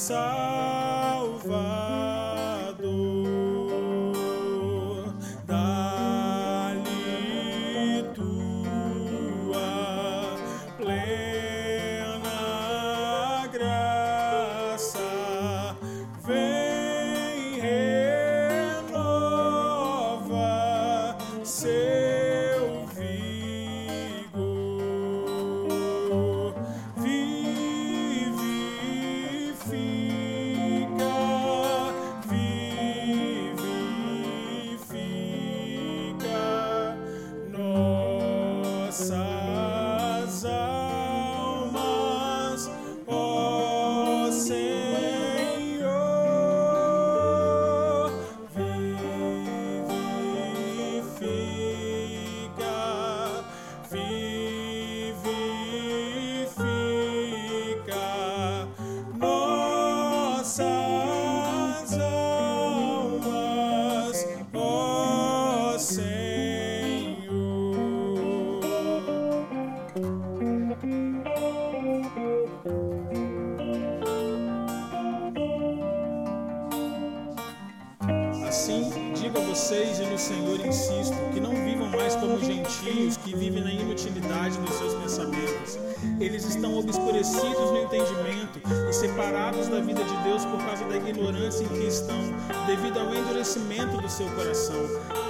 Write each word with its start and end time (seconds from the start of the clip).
side. 0.00 0.79
Senhor, 80.20 80.64
insisto 80.66 81.16
que 81.32 81.40
não 81.40 81.50
vivam 81.50 81.88
mais 81.88 82.14
como 82.14 82.38
gentios 82.38 83.16
que 83.16 83.34
vivem 83.34 83.62
na 83.62 83.72
inutilidade 83.72 84.58
dos 84.58 84.74
seus 84.74 84.94
pensamentos. 84.94 85.78
Eles 86.20 86.44
estão 86.44 86.78
obscurecidos 86.78 87.70
no 87.70 87.78
entendimento 87.78 88.60
e 88.88 88.92
separados 88.92 89.66
da 89.68 89.80
vida 89.80 90.04
de 90.04 90.16
Deus 90.24 90.44
por 90.44 90.58
causa 90.64 90.84
da 90.84 90.96
ignorância 90.96 91.64
em 91.64 91.68
que 91.68 91.86
estão, 91.86 92.18
devido 92.66 92.98
ao 93.00 93.14
endurecimento 93.14 94.00
do 94.00 94.08
seu 94.08 94.26
coração. 94.30 94.76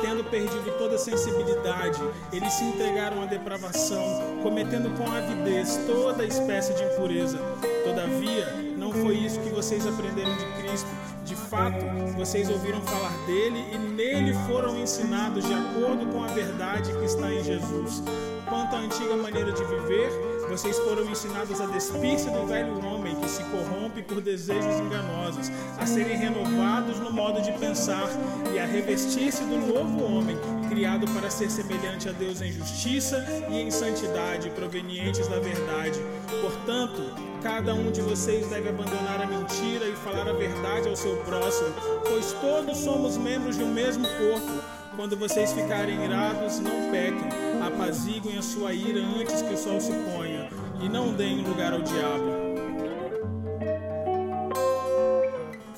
Tendo 0.03 0.25
perdido 0.25 0.77
toda 0.77 0.99
sensibilidade, 0.99 2.01
eles 2.33 2.53
se 2.53 2.65
entregaram 2.65 3.23
à 3.23 3.27
depravação, 3.27 4.03
cometendo 4.43 4.91
com 4.97 5.11
avidez 5.11 5.79
toda 5.87 6.25
espécie 6.25 6.75
de 6.75 6.83
impureza. 6.83 7.39
Todavia, 7.85 8.47
não 8.77 8.93
foi 8.93 9.15
isso 9.17 9.41
que 9.41 9.51
vocês 9.51 9.87
aprenderam 9.87 10.37
de 10.37 10.47
Cristo. 10.61 10.89
De 11.31 11.37
fato, 11.37 11.87
vocês 12.17 12.51
ouviram 12.51 12.81
falar 12.81 13.17
dele 13.25 13.65
e 13.73 13.79
nele 13.79 14.35
foram 14.49 14.77
ensinados 14.77 15.47
de 15.47 15.55
acordo 15.55 16.07
com 16.07 16.25
a 16.25 16.27
verdade 16.27 16.93
que 16.93 17.05
está 17.05 17.33
em 17.33 17.45
Jesus. 17.45 18.03
Quanto 18.49 18.75
à 18.75 18.79
antiga 18.79 19.17
maneira 19.17 19.53
de 19.53 19.65
viver, 19.65 20.11
vocês 20.49 20.79
foram 20.79 21.05
ensinados 21.05 21.61
a 21.61 21.67
despir-se 21.67 22.29
do 22.31 22.47
velho 22.47 22.85
homem 22.85 23.15
que 23.17 23.29
se 23.29 23.43
corrompe 23.45 24.03
por 24.03 24.21
desejos 24.21 24.81
enganosos, 24.81 25.51
a 25.79 25.87
serem 25.87 26.17
renovados 26.17 26.99
no 26.99 27.13
modo 27.13 27.41
de 27.41 27.53
pensar 27.53 28.09
e 28.53 28.59
a 28.59 28.67
revestir-se 28.67 29.45
do 29.45 29.59
novo 29.59 30.05
homem, 30.05 30.37
criado 30.69 31.09
para 31.13 31.31
ser 31.31 31.51
semelhante 31.51 32.09
a 32.09 32.13
Deus 32.13 32.41
em 32.41 32.51
justiça 32.51 33.25
e 33.49 33.61
em 33.61 33.71
santidade, 33.71 34.51
provenientes 34.51 35.29
da 35.29 35.39
verdade. 35.39 36.01
Portanto, 36.41 37.03
cada 37.43 37.75
um 37.75 37.91
de 37.91 38.01
vocês 38.03 38.47
deve 38.49 38.69
abandonar 38.69 39.23
a 39.23 39.27
mentira 39.27 39.87
e 39.87 39.93
falar 39.97 40.29
a 40.29 40.33
verdade 40.33 40.89
ao 40.89 40.97
seu 40.97 41.17
próximo, 41.19 41.71
pois 42.09 42.33
todos 42.41 42.79
somos 42.79 43.17
membros 43.17 43.57
de 43.57 43.63
um 43.63 43.73
mesmo 43.73 44.07
corpo. 44.07 44.81
Quando 45.01 45.17
vocês 45.17 45.51
ficarem 45.55 46.05
irados, 46.05 46.61
não 46.61 46.91
pequem, 46.91 47.27
apaziguem 47.67 48.37
a 48.37 48.43
sua 48.43 48.75
ira 48.75 49.01
antes 49.01 49.41
que 49.41 49.55
o 49.55 49.57
sol 49.57 49.81
se 49.81 49.93
ponha, 49.93 50.51
e 50.79 50.91
não 50.91 51.15
deem 51.15 51.43
lugar 51.43 51.73
ao 51.73 51.81
diabo. 51.81 52.27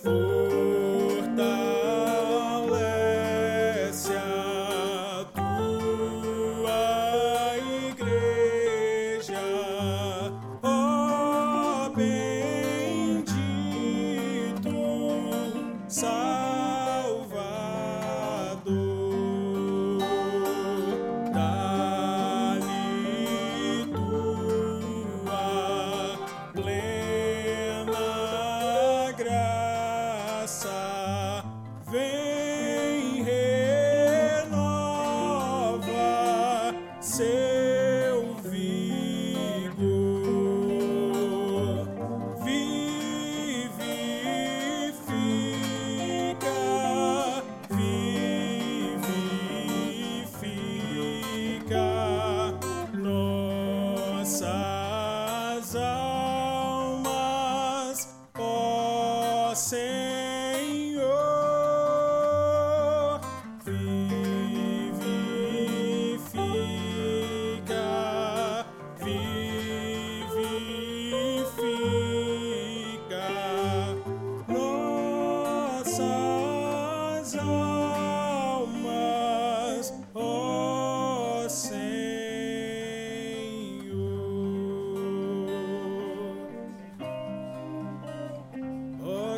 Fortalece 0.02 1.52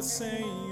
sem 0.05 0.64